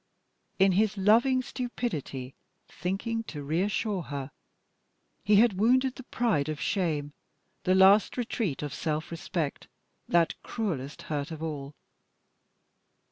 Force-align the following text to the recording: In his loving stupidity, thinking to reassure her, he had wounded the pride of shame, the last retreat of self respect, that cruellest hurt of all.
In 0.57 0.71
his 0.71 0.97
loving 0.97 1.43
stupidity, 1.43 2.33
thinking 2.67 3.21
to 3.25 3.43
reassure 3.43 4.01
her, 4.01 4.31
he 5.23 5.35
had 5.35 5.59
wounded 5.59 5.93
the 5.93 6.01
pride 6.01 6.49
of 6.49 6.59
shame, 6.59 7.13
the 7.65 7.75
last 7.75 8.17
retreat 8.17 8.63
of 8.63 8.73
self 8.73 9.11
respect, 9.11 9.67
that 10.07 10.33
cruellest 10.41 11.03
hurt 11.03 11.29
of 11.29 11.43
all. 11.43 11.75